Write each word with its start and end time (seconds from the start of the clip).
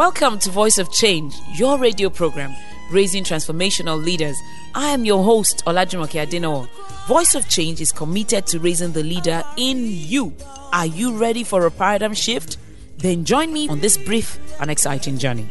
Welcome 0.00 0.38
to 0.38 0.50
Voice 0.50 0.78
of 0.78 0.90
Change, 0.90 1.34
your 1.52 1.76
radio 1.76 2.08
program 2.08 2.56
raising 2.90 3.22
transformational 3.22 4.02
leaders. 4.02 4.34
I 4.74 4.86
am 4.92 5.04
your 5.04 5.22
host, 5.22 5.62
Olajumoke 5.66 6.18
Adeno. 6.18 6.70
Voice 7.06 7.34
of 7.34 7.46
Change 7.50 7.82
is 7.82 7.92
committed 7.92 8.46
to 8.46 8.58
raising 8.60 8.92
the 8.92 9.02
leader 9.02 9.42
in 9.58 9.84
you. 9.84 10.34
Are 10.72 10.86
you 10.86 11.18
ready 11.18 11.44
for 11.44 11.66
a 11.66 11.70
paradigm 11.70 12.14
shift? 12.14 12.56
Then 12.96 13.26
join 13.26 13.52
me 13.52 13.68
on 13.68 13.80
this 13.80 13.98
brief 13.98 14.38
and 14.58 14.70
exciting 14.70 15.18
journey. 15.18 15.46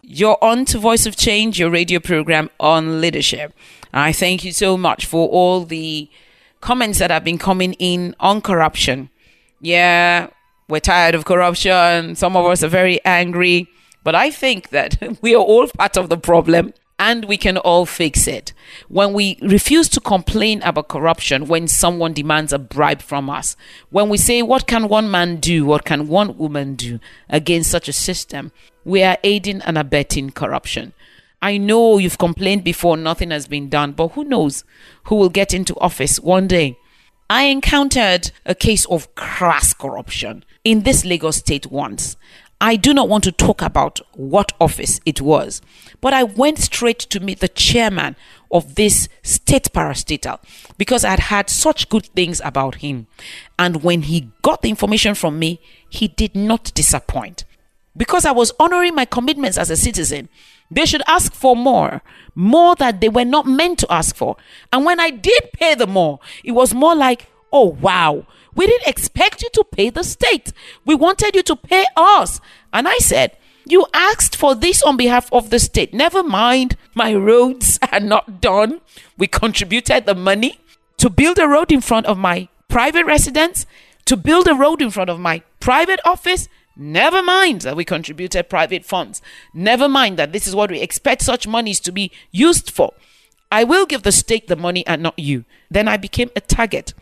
You're 0.00 0.38
on 0.40 0.64
to 0.64 0.78
Voice 0.78 1.04
of 1.04 1.16
Change, 1.16 1.58
your 1.58 1.68
radio 1.68 2.00
program 2.00 2.48
on 2.58 3.02
leadership. 3.02 3.52
I 3.92 4.12
thank 4.12 4.44
you 4.44 4.52
so 4.52 4.78
much 4.78 5.04
for 5.04 5.28
all 5.28 5.66
the 5.66 6.08
comments 6.62 7.00
that 7.00 7.10
have 7.10 7.22
been 7.22 7.36
coming 7.36 7.74
in 7.74 8.16
on 8.18 8.40
corruption. 8.40 9.10
Yeah, 9.62 10.30
we're 10.68 10.80
tired 10.80 11.14
of 11.14 11.24
corruption. 11.24 12.16
Some 12.16 12.36
of 12.36 12.44
us 12.44 12.64
are 12.64 12.68
very 12.68 13.02
angry. 13.04 13.68
But 14.02 14.16
I 14.16 14.30
think 14.30 14.70
that 14.70 15.00
we 15.22 15.34
are 15.34 15.42
all 15.42 15.68
part 15.68 15.96
of 15.96 16.08
the 16.08 16.16
problem 16.16 16.74
and 16.98 17.24
we 17.26 17.36
can 17.36 17.56
all 17.56 17.86
fix 17.86 18.26
it. 18.26 18.52
When 18.88 19.12
we 19.12 19.38
refuse 19.40 19.88
to 19.90 20.00
complain 20.00 20.62
about 20.62 20.88
corruption 20.88 21.46
when 21.46 21.68
someone 21.68 22.12
demands 22.12 22.52
a 22.52 22.58
bribe 22.58 23.02
from 23.02 23.30
us, 23.30 23.56
when 23.90 24.08
we 24.08 24.18
say, 24.18 24.42
What 24.42 24.66
can 24.66 24.88
one 24.88 25.10
man 25.10 25.36
do? 25.36 25.64
What 25.64 25.84
can 25.84 26.08
one 26.08 26.36
woman 26.36 26.74
do 26.74 26.98
against 27.28 27.70
such 27.70 27.88
a 27.88 27.92
system? 27.92 28.50
We 28.84 29.04
are 29.04 29.18
aiding 29.22 29.62
and 29.62 29.78
abetting 29.78 30.30
corruption. 30.30 30.92
I 31.40 31.56
know 31.56 31.98
you've 31.98 32.18
complained 32.18 32.64
before, 32.64 32.96
nothing 32.96 33.30
has 33.30 33.46
been 33.46 33.68
done, 33.68 33.92
but 33.92 34.08
who 34.08 34.24
knows 34.24 34.64
who 35.04 35.16
will 35.16 35.28
get 35.28 35.54
into 35.54 35.78
office 35.78 36.18
one 36.18 36.46
day. 36.48 36.78
I 37.32 37.44
encountered 37.44 38.30
a 38.44 38.54
case 38.54 38.84
of 38.84 39.14
crass 39.14 39.72
corruption 39.72 40.44
in 40.64 40.82
this 40.82 41.02
Lagos 41.06 41.38
state 41.38 41.68
once. 41.68 42.14
I 42.60 42.76
do 42.76 42.92
not 42.92 43.08
want 43.08 43.24
to 43.24 43.32
talk 43.32 43.62
about 43.62 44.00
what 44.12 44.52
office 44.60 45.00
it 45.06 45.22
was, 45.22 45.62
but 46.02 46.12
I 46.12 46.24
went 46.24 46.58
straight 46.58 46.98
to 46.98 47.20
meet 47.20 47.40
the 47.40 47.48
chairman 47.48 48.16
of 48.50 48.74
this 48.74 49.08
state 49.22 49.72
parastatal 49.72 50.40
because 50.76 51.06
I 51.06 51.10
had 51.12 51.20
heard 51.20 51.48
such 51.48 51.88
good 51.88 52.04
things 52.08 52.42
about 52.44 52.74
him. 52.76 53.06
And 53.58 53.82
when 53.82 54.02
he 54.02 54.28
got 54.42 54.60
the 54.60 54.68
information 54.68 55.14
from 55.14 55.38
me, 55.38 55.58
he 55.88 56.08
did 56.08 56.36
not 56.36 56.70
disappoint. 56.74 57.46
Because 57.96 58.26
I 58.26 58.32
was 58.32 58.52
honoring 58.60 58.94
my 58.94 59.06
commitments 59.06 59.56
as 59.56 59.70
a 59.70 59.76
citizen, 59.78 60.28
they 60.74 60.86
should 60.86 61.02
ask 61.06 61.32
for 61.32 61.54
more, 61.54 62.02
more 62.34 62.74
that 62.76 63.00
they 63.00 63.08
were 63.08 63.24
not 63.24 63.46
meant 63.46 63.78
to 63.80 63.92
ask 63.92 64.16
for. 64.16 64.36
And 64.72 64.84
when 64.84 65.00
I 65.00 65.10
did 65.10 65.52
pay 65.52 65.74
the 65.74 65.86
more, 65.86 66.20
it 66.44 66.52
was 66.52 66.74
more 66.74 66.94
like, 66.94 67.26
oh 67.52 67.66
wow, 67.80 68.26
we 68.54 68.66
didn't 68.66 68.88
expect 68.88 69.42
you 69.42 69.48
to 69.50 69.64
pay 69.64 69.90
the 69.90 70.04
state. 70.04 70.52
We 70.84 70.94
wanted 70.94 71.34
you 71.34 71.42
to 71.44 71.56
pay 71.56 71.86
us. 71.96 72.40
And 72.72 72.86
I 72.88 72.98
said, 72.98 73.36
You 73.66 73.86
asked 73.94 74.36
for 74.36 74.54
this 74.54 74.82
on 74.82 74.96
behalf 74.96 75.32
of 75.32 75.50
the 75.50 75.58
state. 75.58 75.94
Never 75.94 76.22
mind, 76.22 76.76
my 76.94 77.14
roads 77.14 77.78
are 77.92 78.00
not 78.00 78.40
done. 78.40 78.80
We 79.16 79.26
contributed 79.26 80.06
the 80.06 80.14
money 80.14 80.58
to 80.98 81.08
build 81.10 81.38
a 81.38 81.48
road 81.48 81.72
in 81.72 81.80
front 81.80 82.06
of 82.06 82.18
my 82.18 82.48
private 82.68 83.06
residence, 83.06 83.66
to 84.04 84.16
build 84.16 84.48
a 84.48 84.54
road 84.54 84.82
in 84.82 84.90
front 84.90 85.10
of 85.10 85.20
my 85.20 85.42
private 85.60 86.00
office. 86.04 86.48
Never 86.76 87.22
mind 87.22 87.62
that 87.62 87.76
we 87.76 87.84
contributed 87.84 88.48
private 88.48 88.84
funds. 88.84 89.20
Never 89.52 89.88
mind 89.88 90.18
that 90.18 90.32
this 90.32 90.46
is 90.46 90.54
what 90.54 90.70
we 90.70 90.80
expect 90.80 91.22
such 91.22 91.46
monies 91.46 91.80
to 91.80 91.92
be 91.92 92.10
used 92.30 92.70
for. 92.70 92.94
I 93.50 93.64
will 93.64 93.84
give 93.84 94.02
the 94.02 94.12
state 94.12 94.48
the 94.48 94.56
money 94.56 94.86
and 94.86 95.02
not 95.02 95.18
you. 95.18 95.44
Then 95.70 95.86
I 95.86 95.98
became 95.98 96.30
a 96.34 96.40
target. 96.40 96.94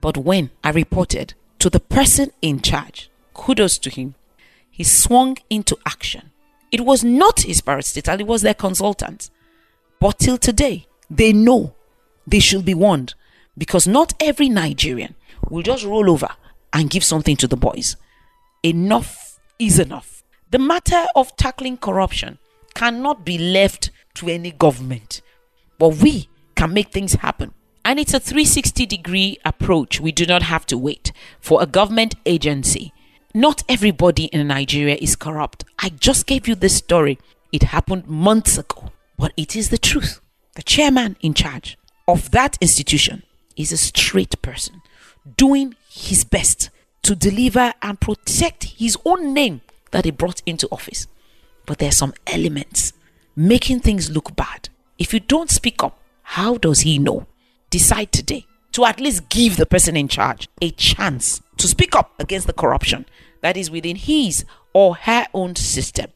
But 0.00 0.16
when 0.16 0.50
I 0.62 0.70
reported 0.70 1.34
to 1.58 1.68
the 1.68 1.80
person 1.80 2.30
in 2.40 2.60
charge, 2.60 3.10
kudos 3.34 3.78
to 3.78 3.90
him, 3.90 4.14
he 4.70 4.84
swung 4.84 5.38
into 5.50 5.76
action. 5.84 6.30
It 6.70 6.82
was 6.84 7.02
not 7.02 7.40
his 7.40 7.60
parastatal, 7.60 8.20
it 8.20 8.26
was 8.26 8.42
their 8.42 8.54
consultant. 8.54 9.30
But 9.98 10.18
till 10.18 10.38
today, 10.38 10.86
they 11.10 11.32
know 11.32 11.74
they 12.26 12.40
should 12.40 12.64
be 12.64 12.74
warned 12.74 13.14
because 13.58 13.88
not 13.88 14.14
every 14.20 14.48
Nigerian 14.48 15.14
will 15.48 15.62
just 15.62 15.84
roll 15.84 16.10
over 16.10 16.28
and 16.72 16.90
give 16.90 17.02
something 17.02 17.36
to 17.38 17.48
the 17.48 17.56
boys. 17.56 17.96
Enough 18.62 19.25
is 19.58 19.78
enough. 19.78 20.22
The 20.50 20.58
matter 20.58 21.06
of 21.14 21.36
tackling 21.36 21.78
corruption 21.78 22.38
cannot 22.74 23.24
be 23.24 23.38
left 23.38 23.90
to 24.14 24.28
any 24.28 24.52
government, 24.52 25.22
but 25.78 25.96
we 25.96 26.28
can 26.54 26.72
make 26.72 26.90
things 26.90 27.14
happen 27.14 27.52
and 27.86 28.00
it's 28.00 28.12
a 28.12 28.18
360 28.18 28.84
degree 28.84 29.38
approach. 29.44 30.00
We 30.00 30.10
do 30.10 30.26
not 30.26 30.42
have 30.42 30.66
to 30.66 30.76
wait 30.76 31.12
for 31.40 31.62
a 31.62 31.66
government 31.66 32.16
agency. 32.26 32.92
Not 33.32 33.62
everybody 33.68 34.24
in 34.24 34.48
Nigeria 34.48 34.96
is 35.00 35.14
corrupt. 35.14 35.64
I 35.78 35.90
just 35.90 36.26
gave 36.26 36.48
you 36.48 36.56
this 36.56 36.74
story. 36.74 37.20
It 37.52 37.62
happened 37.62 38.08
months 38.08 38.58
ago, 38.58 38.90
but 39.16 39.32
it 39.36 39.54
is 39.54 39.70
the 39.70 39.78
truth. 39.78 40.20
The 40.56 40.64
chairman 40.64 41.16
in 41.20 41.32
charge 41.32 41.78
of 42.08 42.32
that 42.32 42.58
institution 42.60 43.22
is 43.56 43.70
a 43.70 43.76
straight 43.76 44.42
person 44.42 44.82
doing 45.36 45.76
his 45.88 46.24
best 46.24 46.70
to 47.06 47.16
deliver 47.16 47.72
and 47.82 48.00
protect 48.00 48.64
his 48.64 48.96
own 49.04 49.32
name 49.32 49.60
that 49.90 50.04
he 50.04 50.10
brought 50.10 50.42
into 50.46 50.68
office. 50.70 51.06
But 51.64 51.78
there 51.78 51.88
are 51.88 51.92
some 51.92 52.14
elements 52.26 52.92
making 53.34 53.80
things 53.80 54.10
look 54.10 54.36
bad. 54.36 54.68
If 54.98 55.12
you 55.12 55.20
don't 55.20 55.50
speak 55.50 55.82
up, 55.82 56.00
how 56.22 56.56
does 56.56 56.80
he 56.80 56.98
know? 56.98 57.26
decide 57.70 58.12
today 58.12 58.46
to 58.72 58.84
at 58.84 59.00
least 59.00 59.28
give 59.28 59.56
the 59.56 59.66
person 59.66 59.96
in 59.96 60.08
charge 60.08 60.48
a 60.62 60.70
chance 60.70 61.42
to 61.56 61.68
speak 61.68 61.94
up 61.94 62.12
against 62.18 62.46
the 62.46 62.52
corruption 62.52 63.06
that 63.42 63.56
is 63.56 63.70
within 63.70 63.96
his 63.96 64.44
or 64.72 64.96
her 64.96 65.26
own 65.34 65.54
system. 65.56 66.10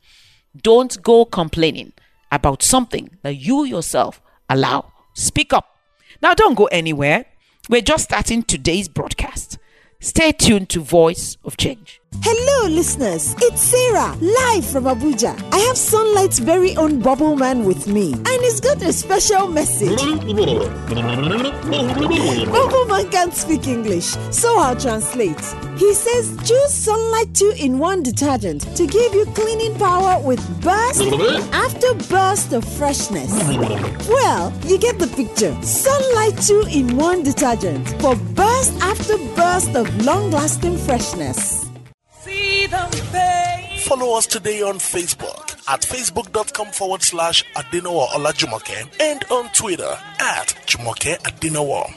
Don't 0.57 1.03
go 1.03 1.25
complaining 1.25 1.93
about 2.33 2.62
something 2.62 3.11
that 3.22 3.34
you 3.34 3.65
yourself 3.65 4.21
allow. 4.49 4.93
Speak 5.15 5.53
up. 5.53 5.77
Now, 6.22 6.34
don't 6.34 6.55
go 6.55 6.67
anywhere. 6.67 7.27
We're 7.69 7.83
just 7.83 8.05
starting 8.05 8.43
today's 8.43 8.89
broadcast. 8.89 9.59
Stay 10.03 10.33
tuned 10.33 10.71
to 10.71 10.81
Voice 10.81 11.37
of 11.44 11.59
Change. 11.59 12.00
Hello, 12.22 12.69
listeners. 12.69 13.34
It's 13.38 13.62
Sarah, 13.62 14.15
live 14.21 14.66
from 14.66 14.84
Abuja. 14.84 15.34
I 15.53 15.59
have 15.59 15.76
Sunlight's 15.78 16.38
very 16.41 16.76
own 16.76 16.98
Bubble 17.00 17.37
Man 17.37 17.65
with 17.65 17.87
me, 17.87 18.12
and 18.12 18.43
he's 18.43 18.60
got 18.60 18.82
a 18.82 18.93
special 18.93 19.47
message. 19.47 19.97
Bubble 22.50 22.84
Man 22.87 23.10
can't 23.10 23.32
speak 23.32 23.69
English, 23.69 24.16
so 24.32 24.59
I'll 24.59 24.76
translate. 24.76 25.41
He 25.78 25.94
says 25.94 26.37
choose 26.44 26.75
Sunlight 26.75 27.32
2 27.34 27.54
in 27.59 27.78
1 27.78 28.03
detergent 28.03 28.62
to 28.77 28.87
give 28.87 29.15
you 29.15 29.25
cleaning 29.27 29.75
power 29.78 30.21
with 30.22 30.41
burst 30.60 31.03
after 31.53 31.94
burst 32.12 32.53
of 32.53 32.65
freshness. 32.65 33.32
Well, 34.09 34.53
you 34.66 34.78
get 34.78 34.98
the 34.98 35.06
picture. 35.16 35.56
Sunlight 35.62 36.37
2 36.42 36.66
in 36.71 36.97
1 36.97 37.22
detergent 37.22 37.88
for 38.03 38.16
burst 38.34 38.72
after 38.82 39.16
burst 39.37 39.75
of 39.77 40.04
long 40.04 40.31
lasting 40.32 40.77
freshness. 40.77 41.59
Follow 43.81 44.17
us 44.17 44.27
today 44.27 44.62
on 44.62 44.77
Facebook 44.78 45.51
at 45.69 45.83
facebook.com 45.83 46.69
forward 46.69 47.03
slash 47.03 47.45
Adenowo 47.55 48.06
Olajumoke 48.09 48.89
and 49.01 49.25
on 49.31 49.49
Twitter 49.53 49.97
at 50.21 50.55
Jumoke 50.67 51.19
Adenowo. 51.19 51.93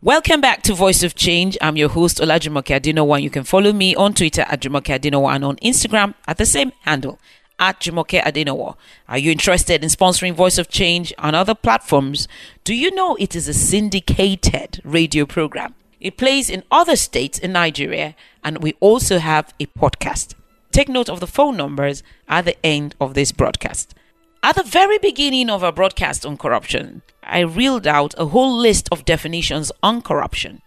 Welcome 0.00 0.40
back 0.40 0.62
to 0.62 0.74
Voice 0.74 1.02
of 1.02 1.14
Change. 1.14 1.58
I'm 1.60 1.76
your 1.76 1.88
host, 1.88 2.18
Olajumoke 2.18 2.78
Adenowo. 2.80 3.20
You 3.22 3.30
can 3.30 3.44
follow 3.44 3.72
me 3.72 3.94
on 3.94 4.14
Twitter 4.14 4.42
at 4.42 4.60
Jumoke 4.60 4.98
Adenowo 4.98 5.34
and 5.34 5.44
on 5.44 5.56
Instagram 5.56 6.14
at 6.26 6.38
the 6.38 6.46
same 6.46 6.72
handle 6.82 7.18
at 7.58 7.80
Jumoke 7.80 8.20
Adenowo. 8.22 8.76
Are 9.08 9.18
you 9.18 9.30
interested 9.32 9.82
in 9.82 9.88
sponsoring 9.90 10.34
Voice 10.34 10.58
of 10.58 10.68
Change 10.68 11.12
on 11.18 11.34
other 11.34 11.54
platforms? 11.54 12.28
Do 12.64 12.74
you 12.74 12.90
know 12.94 13.16
it 13.16 13.34
is 13.36 13.48
a 13.48 13.54
syndicated 13.54 14.80
radio 14.84 15.26
program? 15.26 15.74
It 16.04 16.18
plays 16.18 16.50
in 16.50 16.64
other 16.70 16.96
states 16.96 17.38
in 17.38 17.52
Nigeria, 17.52 18.14
and 18.44 18.62
we 18.62 18.74
also 18.78 19.16
have 19.18 19.54
a 19.58 19.64
podcast. 19.64 20.34
Take 20.70 20.90
note 20.90 21.08
of 21.08 21.18
the 21.18 21.26
phone 21.26 21.56
numbers 21.56 22.02
at 22.28 22.44
the 22.44 22.56
end 22.62 22.94
of 23.00 23.14
this 23.14 23.32
broadcast. 23.32 23.94
At 24.42 24.56
the 24.56 24.62
very 24.62 24.98
beginning 24.98 25.48
of 25.48 25.64
our 25.64 25.72
broadcast 25.72 26.26
on 26.26 26.36
corruption, 26.36 27.00
I 27.22 27.38
reeled 27.40 27.86
out 27.86 28.12
a 28.18 28.26
whole 28.26 28.54
list 28.54 28.86
of 28.92 29.06
definitions 29.06 29.72
on 29.82 30.02
corruption, 30.02 30.60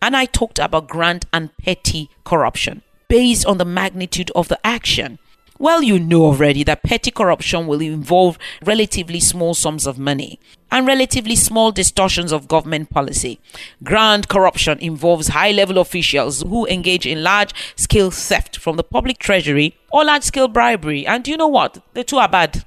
and 0.00 0.16
I 0.16 0.24
talked 0.24 0.60
about 0.60 0.86
grand 0.86 1.26
and 1.32 1.50
petty 1.56 2.08
corruption 2.22 2.82
based 3.08 3.44
on 3.44 3.58
the 3.58 3.64
magnitude 3.64 4.30
of 4.36 4.46
the 4.46 4.64
action. 4.64 5.18
Well, 5.58 5.82
you 5.82 5.98
know 5.98 6.24
already 6.24 6.64
that 6.64 6.82
petty 6.82 7.10
corruption 7.10 7.66
will 7.66 7.80
involve 7.80 8.38
relatively 8.64 9.20
small 9.20 9.54
sums 9.54 9.86
of 9.86 9.98
money 9.98 10.38
and 10.70 10.86
relatively 10.86 11.34
small 11.34 11.72
distortions 11.72 12.30
of 12.30 12.48
government 12.48 12.90
policy. 12.90 13.40
Grand 13.82 14.28
corruption 14.28 14.78
involves 14.80 15.28
high 15.28 15.52
level 15.52 15.78
officials 15.78 16.42
who 16.42 16.66
engage 16.66 17.06
in 17.06 17.22
large 17.22 17.54
scale 17.74 18.10
theft 18.10 18.58
from 18.58 18.76
the 18.76 18.84
public 18.84 19.18
treasury 19.18 19.74
or 19.90 20.04
large 20.04 20.24
scale 20.24 20.48
bribery. 20.48 21.06
And 21.06 21.26
you 21.26 21.36
know 21.38 21.48
what? 21.48 21.82
The 21.94 22.04
two 22.04 22.18
are 22.18 22.28
bad. 22.28 22.66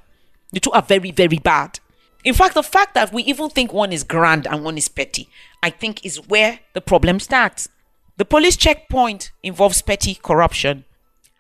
The 0.51 0.59
two 0.59 0.71
are 0.71 0.81
very, 0.81 1.12
very 1.12 1.38
bad. 1.38 1.80
In 2.24 2.33
fact, 2.33 2.56
the 2.56 2.63
fact 2.63 2.95
that 2.95 3.13
we 3.13 3.24
even 3.24 3.50
think 3.50 3.71
one 3.71 3.94
is 3.94 4.03
grand 4.03 4.47
and 4.47 4.63
one 4.63 4.77
is 4.77 4.88
petty, 4.88 5.30
I 5.62 5.69
think 5.69 6.06
is 6.06 6.27
where 6.27 6.59
the 6.74 6.81
problem 6.81 7.19
starts. 7.19 7.69
The 8.18 8.25
police 8.25 8.57
checkpoint 8.57 9.31
involves 9.44 9.81
petty 9.81 10.15
corruption. 10.15 10.85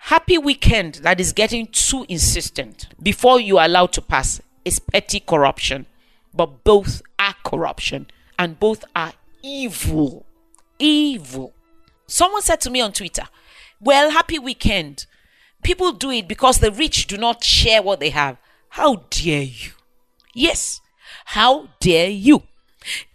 Happy 0.03 0.37
weekend 0.37 0.95
that 0.95 1.19
is 1.19 1.33
getting 1.33 1.67
too 1.67 2.05
insistent 2.07 2.87
before 3.01 3.39
you 3.39 3.57
are 3.57 3.65
allowed 3.65 3.91
to 3.93 4.01
pass 4.01 4.41
is 4.65 4.79
petty 4.79 5.19
corruption. 5.19 5.85
But 6.33 6.63
both 6.63 7.01
are 7.19 7.35
corruption 7.43 8.07
and 8.37 8.59
both 8.59 8.85
are 8.95 9.13
evil. 9.43 10.25
Evil. 10.79 11.53
Someone 12.07 12.41
said 12.41 12.61
to 12.61 12.69
me 12.69 12.81
on 12.81 12.93
Twitter, 12.93 13.23
Well, 13.81 14.11
happy 14.11 14.39
weekend. 14.39 15.05
People 15.63 15.91
do 15.91 16.11
it 16.11 16.27
because 16.27 16.59
the 16.59 16.71
rich 16.71 17.05
do 17.05 17.17
not 17.17 17.43
share 17.43 17.81
what 17.81 17.99
they 17.99 18.09
have. 18.09 18.37
How 18.69 19.03
dare 19.09 19.43
you? 19.43 19.71
Yes, 20.33 20.79
how 21.25 21.67
dare 21.81 22.09
you? 22.09 22.43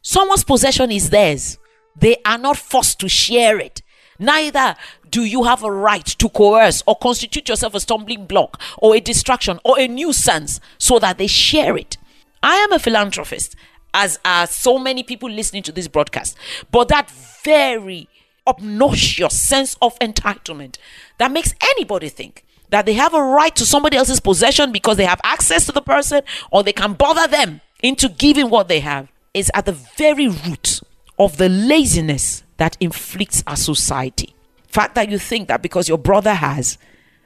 Someone's 0.03 0.45
possession 0.45 0.91
is 0.91 1.11
theirs. 1.11 1.59
They 1.97 2.17
are 2.27 2.39
not 2.39 2.59
forced 2.59 2.99
to 3.01 3.09
share 3.09 3.59
it. 3.59 3.81
Neither 4.19 4.77
do 5.11 5.25
you 5.25 5.45
have 5.45 5.63
a 5.63 5.71
right 5.71 6.05
to 6.05 6.29
coerce 6.29 6.83
or 6.87 6.97
constitute 6.97 7.49
yourself 7.49 7.75
a 7.75 7.81
stumbling 7.81 8.27
block 8.27 8.61
or 8.79 8.95
a 8.95 9.01
distraction 9.01 9.59
or 9.65 9.79
a 9.79 9.89
nuisance 9.89 10.61
so 10.79 10.99
that 10.99 11.19
they 11.19 11.27
share 11.27 11.77
it. 11.77 11.97
I 12.43 12.57
am 12.57 12.73
a 12.73 12.79
philanthropist, 12.79 13.57
as 13.93 14.19
are 14.25 14.47
so 14.47 14.79
many 14.79 15.03
people 15.03 15.31
listening 15.31 15.63
to 15.65 15.73
this 15.73 15.89
broadcast. 15.89 16.37
But 16.71 16.89
that 16.89 17.11
very 17.43 18.09
obnoxious 18.47 19.41
sense 19.41 19.77
of 19.81 19.99
entitlement 19.99 20.77
that 21.19 21.33
makes 21.33 21.55
anybody 21.63 22.09
think 22.09 22.45
that 22.71 22.87
they 22.87 22.93
have 22.95 23.15
a 23.15 23.23
right 23.23 23.55
to 23.57 23.65
somebody 23.65 23.97
else's 23.97 24.21
possession 24.21 24.73
because 24.73 24.97
they 24.97 25.05
have 25.05 25.21
access 25.25 25.67
to 25.67 25.73
the 25.73 25.81
person 25.81 26.23
or 26.51 26.63
they 26.63 26.73
can 26.73 26.93
bother 26.93 27.27
them 27.27 27.61
into 27.83 28.09
giving 28.09 28.51
what 28.51 28.69
they 28.69 28.81
have 28.81 29.11
is 29.33 29.51
at 29.55 29.67
the 29.67 29.73
very 29.73 30.29
root 30.29 30.81
of 31.19 31.37
the 31.37 31.49
laziness 31.49 32.44
that 32.57 32.77
inflicts 32.81 33.43
our 33.47 33.57
society. 33.57 34.35
Fact 34.69 34.95
that 34.95 35.09
you 35.09 35.19
think 35.19 35.49
that 35.49 35.63
because 35.63 35.89
your 35.89 35.99
brother 35.99 36.35
has 36.35 36.79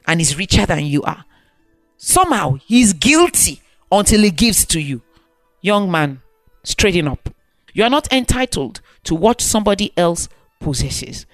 and 0.06 0.20
is 0.20 0.36
richer 0.36 0.66
than 0.66 0.84
you 0.84 1.02
are, 1.02 1.24
somehow 1.96 2.54
he's 2.66 2.92
guilty 2.92 3.60
until 3.90 4.22
he 4.22 4.30
gives 4.30 4.64
to 4.66 4.80
you. 4.80 5.02
Young 5.60 5.90
man, 5.90 6.20
straighten 6.62 7.08
up. 7.08 7.30
You 7.72 7.84
are 7.84 7.90
not 7.90 8.12
entitled 8.12 8.80
to 9.04 9.14
what 9.14 9.40
somebody 9.40 9.92
else 9.96 10.28
possesses. 10.60 11.26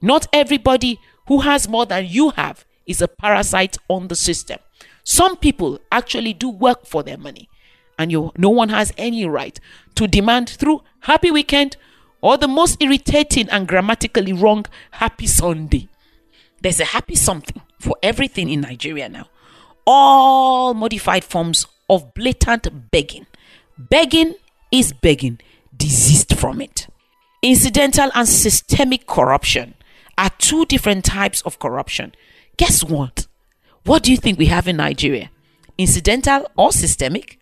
Not 0.00 0.26
everybody 0.32 1.00
who 1.26 1.40
has 1.40 1.68
more 1.68 1.86
than 1.86 2.06
you 2.06 2.30
have 2.30 2.64
is 2.86 3.02
a 3.02 3.08
parasite 3.08 3.76
on 3.88 4.08
the 4.08 4.16
system. 4.16 4.58
Some 5.04 5.36
people 5.36 5.80
actually 5.90 6.34
do 6.34 6.48
work 6.48 6.86
for 6.86 7.02
their 7.02 7.18
money, 7.18 7.48
and 7.98 8.12
you, 8.12 8.32
no 8.36 8.50
one 8.50 8.68
has 8.68 8.92
any 8.96 9.26
right 9.26 9.58
to 9.94 10.06
demand 10.06 10.48
through 10.48 10.82
happy 11.00 11.30
weekend 11.30 11.76
or 12.20 12.36
the 12.36 12.48
most 12.48 12.82
irritating 12.82 13.48
and 13.50 13.68
grammatically 13.68 14.32
wrong 14.32 14.66
happy 14.92 15.26
Sunday. 15.26 15.88
There's 16.60 16.80
a 16.80 16.84
happy 16.86 17.14
something 17.14 17.60
for 17.78 17.96
everything 18.02 18.50
in 18.50 18.60
Nigeria 18.60 19.08
now. 19.08 19.28
All 19.86 20.74
modified 20.74 21.24
forms 21.24 21.66
of 21.88 22.12
blatant 22.14 22.90
begging. 22.90 23.26
Begging 23.78 24.34
is 24.72 24.92
begging, 24.92 25.38
desist 25.76 26.34
from 26.34 26.60
it. 26.60 26.88
Incidental 27.42 28.10
and 28.14 28.28
systemic 28.28 29.06
corruption 29.06 29.74
are 30.18 30.30
two 30.38 30.66
different 30.66 31.04
types 31.04 31.40
of 31.42 31.58
corruption. 31.60 32.12
Guess 32.56 32.82
what? 32.82 33.28
What 33.84 34.02
do 34.02 34.10
you 34.10 34.16
think 34.16 34.38
we 34.38 34.46
have 34.46 34.66
in 34.66 34.76
Nigeria? 34.76 35.30
Incidental 35.78 36.50
or 36.56 36.72
systemic? 36.72 37.38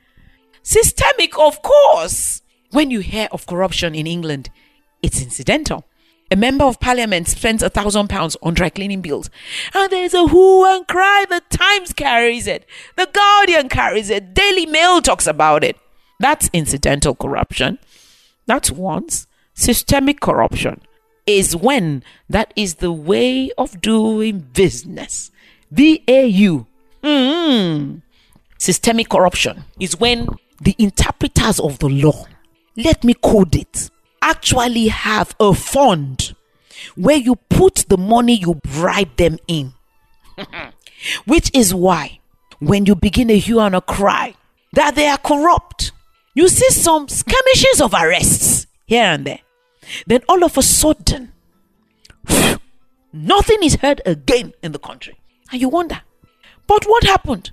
Systemic, 0.62 1.38
of 1.38 1.62
course. 1.62 2.42
When 2.70 2.90
you 2.90 3.00
hear 3.00 3.28
of 3.32 3.46
corruption 3.46 3.94
in 3.94 4.06
England, 4.06 4.50
it's 5.06 5.22
incidental. 5.22 5.84
A 6.32 6.36
member 6.36 6.64
of 6.64 6.80
parliament 6.80 7.28
spends 7.28 7.62
a 7.62 7.70
thousand 7.70 8.08
pounds 8.08 8.36
on 8.42 8.54
dry 8.54 8.68
cleaning 8.68 9.00
bills. 9.00 9.30
And 9.72 9.90
there's 9.92 10.12
a 10.12 10.26
who 10.26 10.64
and 10.66 10.86
cry. 10.88 11.24
The 11.28 11.40
Times 11.48 11.92
carries 11.92 12.48
it. 12.48 12.66
The 12.96 13.08
Guardian 13.12 13.68
carries 13.68 14.10
it. 14.10 14.34
Daily 14.34 14.66
Mail 14.66 15.00
talks 15.00 15.28
about 15.28 15.62
it. 15.62 15.76
That's 16.18 16.50
incidental 16.52 17.14
corruption. 17.14 17.78
That's 18.46 18.72
once. 18.72 19.28
Systemic 19.54 20.20
corruption 20.20 20.80
is 21.26 21.54
when 21.54 22.02
that 22.28 22.52
is 22.56 22.76
the 22.76 22.92
way 22.92 23.50
of 23.56 23.80
doing 23.80 24.40
business. 24.52 25.30
BAU. 25.70 26.66
Mm. 27.04 28.02
Systemic 28.58 29.08
corruption 29.08 29.64
is 29.78 30.00
when 30.00 30.28
the 30.60 30.74
interpreters 30.78 31.60
of 31.60 31.78
the 31.78 31.88
law, 31.88 32.26
let 32.76 33.04
me 33.04 33.14
code 33.14 33.54
it, 33.54 33.90
actually 34.26 34.88
have 34.88 35.36
a 35.38 35.54
fund 35.54 36.34
where 36.96 37.16
you 37.16 37.36
put 37.48 37.84
the 37.88 37.96
money 37.96 38.34
you 38.34 38.54
bribe 38.64 39.16
them 39.16 39.38
in. 39.46 39.72
Which 41.26 41.50
is 41.54 41.72
why 41.72 42.18
when 42.58 42.86
you 42.86 42.96
begin 42.96 43.30
a 43.30 43.38
hue 43.38 43.60
and 43.60 43.76
a 43.76 43.80
cry 43.80 44.34
that 44.72 44.96
they 44.96 45.06
are 45.06 45.18
corrupt, 45.18 45.92
you 46.34 46.48
see 46.48 46.68
some 46.70 47.08
skirmishes 47.08 47.80
of 47.80 47.94
arrests 47.94 48.66
here 48.86 49.04
and 49.04 49.24
there. 49.24 49.40
Then 50.06 50.22
all 50.28 50.42
of 50.42 50.58
a 50.58 50.62
sudden, 50.62 51.32
nothing 53.12 53.62
is 53.62 53.76
heard 53.76 54.02
again 54.04 54.52
in 54.62 54.72
the 54.72 54.80
country. 54.80 55.20
And 55.52 55.60
you 55.60 55.68
wonder, 55.68 56.00
but 56.66 56.84
what 56.84 57.04
happened? 57.04 57.52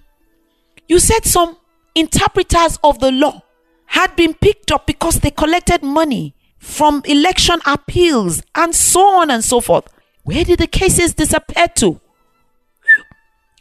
You 0.87 0.99
said 0.99 1.25
some 1.25 1.57
interpreters 1.93 2.79
of 2.83 2.97
the 2.99 3.11
law 3.11 3.43
had 3.85 4.15
been 4.15 4.33
picked 4.33 4.71
up 4.71 4.87
because 4.87 5.19
they 5.19 5.29
collected 5.29 5.83
money 5.83 6.33
from 6.63 7.01
election 7.05 7.59
appeals 7.65 8.41
and 8.55 8.73
so 8.73 9.01
on 9.01 9.29
and 9.29 9.43
so 9.43 9.59
forth. 9.59 9.85
Where 10.23 10.45
did 10.45 10.59
the 10.59 10.67
cases 10.67 11.13
disappear 11.13 11.67
to? 11.75 11.99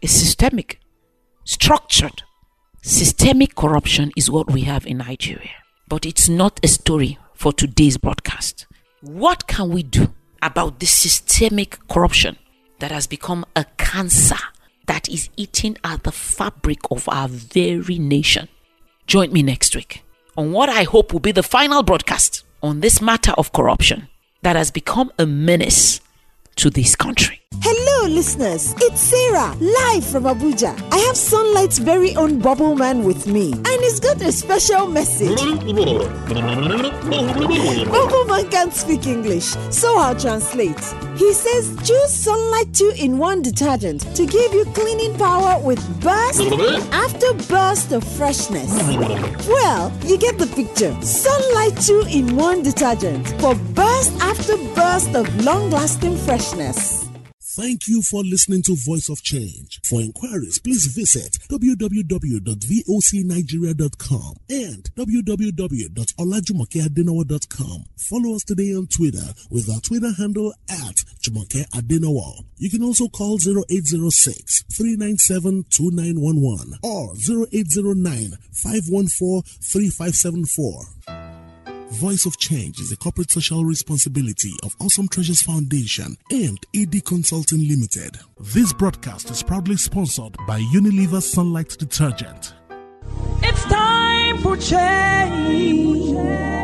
It's 0.01 0.13
systemic, 0.13 0.79
structured. 1.45 2.23
Systemic 2.81 3.57
corruption 3.57 4.13
is 4.17 4.31
what 4.31 4.51
we 4.53 4.63
have 4.63 4.87
in 4.87 4.99
Nigeria. 4.99 5.51
But 5.89 6.07
it's 6.07 6.29
not 6.29 6.61
a 6.63 6.69
story 6.69 7.19
for 7.35 7.53
today's 7.53 7.97
broadcast. 7.99 8.67
What 9.01 9.49
can 9.49 9.71
we 9.71 9.83
do 9.83 10.15
about 10.41 10.79
this 10.79 10.93
systemic 10.93 11.79
corruption 11.89 12.39
that 12.79 12.93
has 12.93 13.09
become 13.09 13.45
a 13.57 13.65
cancer 13.79 14.39
that 14.87 15.09
is 15.09 15.29
eating 15.37 15.77
at 15.83 16.05
the 16.05 16.13
fabric 16.13 16.79
of 16.91 17.09
our 17.09 17.27
very 17.27 17.99
nation? 17.99 18.49
Join 19.09 19.33
me 19.33 19.43
next 19.43 19.75
week 19.75 20.05
on 20.37 20.53
what 20.53 20.69
I 20.69 20.85
hope 20.85 21.13
will 21.13 21.21
be 21.21 21.33
the 21.33 21.43
final 21.43 21.83
broadcast 21.83 22.45
on 22.63 22.81
this 22.81 23.01
matter 23.03 23.33
of 23.33 23.53
corruption 23.53 24.09
that 24.43 24.57
has 24.57 24.71
become 24.71 25.11
a 25.19 25.27
menace 25.27 26.01
to 26.57 26.71
this 26.71 26.95
country. 26.97 27.41
Hello, 27.63 27.72
listeners. 28.13 28.75
It's 28.79 29.01
Sarah, 29.01 29.57
live 29.59 30.05
from 30.05 30.25
Abuja. 30.25 30.77
I 30.93 30.99
have 30.99 31.17
Sunlight's 31.17 31.79
very 31.79 32.15
own 32.15 32.39
Bubble 32.39 32.77
Man 32.77 33.05
with 33.05 33.27
me, 33.27 33.53
and 33.53 33.81
he's 33.81 33.99
got 34.01 34.21
a 34.21 34.31
special 34.31 34.87
message. 34.87 35.37
Bubble 37.91 38.25
Man 38.27 38.51
can't 38.51 38.75
speak 38.75 39.07
English, 39.07 39.57
so 39.71 39.97
I'll 39.97 40.15
translate. 40.15 40.79
He 41.17 41.33
says 41.33 41.77
choose 41.87 42.13
Sunlight 42.13 42.75
2 42.75 42.93
in 42.99 43.19
1 43.19 43.43
detergent 43.43 44.03
to 44.17 44.27
give 44.27 44.53
you 44.53 44.65
cleaning 44.75 45.17
power 45.17 45.59
with 45.63 45.81
burst 46.01 46.41
after 46.93 47.33
burst 47.49 47.93
of 47.93 48.05
freshness. 48.05 48.71
Well, 49.49 49.93
you 50.05 50.19
get 50.19 50.39
the 50.39 50.47
picture. 50.47 50.95
Sunlight 51.03 51.81
2 51.81 52.07
in 52.11 52.37
1 52.37 52.63
detergent 52.63 53.29
for 53.41 53.55
burst 53.75 54.13
after 54.21 54.57
burst 54.75 55.15
of 55.15 55.45
long 55.45 55.71
lasting 55.71 56.17
freshness. 56.17 57.02
Thank 57.55 57.87
you 57.87 58.01
for 58.01 58.25
listening 58.25 58.63
to 58.63 58.75
Voice 58.75 59.11
of 59.11 59.23
Change. 59.23 59.79
For 59.85 60.01
inquiries, 60.01 60.59
please 60.59 60.87
visit 60.87 61.37
www.vocnigeria.com 61.51 64.37
and 64.49 64.85
www.olajumokeadenowo.com. 64.97 67.85
Follow 67.99 68.37
us 68.37 68.45
today 68.45 68.75
on 68.75 68.87
Twitter 68.87 69.35
with 69.51 69.69
our 69.69 69.81
Twitter 69.81 70.13
handle 70.17 70.55
at 70.71 71.05
Jumoke. 71.21 71.67
You 72.57 72.71
can 72.71 72.83
also 72.83 73.09
call 73.09 73.37
0806 73.37 74.63
397 74.75 75.65
2911 75.69 76.79
or 76.83 77.13
0809 77.13 78.39
514 78.51 79.43
3574. 79.61 81.22
Voice 81.93 82.25
of 82.25 82.39
Change 82.39 82.81
is 82.81 82.91
a 82.91 82.97
corporate 82.97 83.31
social 83.31 83.67
responsibility 83.67 84.51
of 84.63 84.75
Awesome 84.81 85.09
Treasures 85.09 85.43
Foundation 85.43 86.17
and 86.31 86.59
ED 86.75 87.05
Consulting 87.05 87.69
Limited. 87.69 88.19
This 88.41 88.73
broadcast 88.73 89.31
is 89.31 89.43
proudly 89.43 89.77
sponsored 89.77 90.35
by 90.47 90.61
Unilever 90.75 91.23
Sunlight 91.23 91.77
Detergent. 91.79 92.55
It's 93.43 93.65
time 93.65 94.39
for 94.39 94.57
change. 94.57 96.62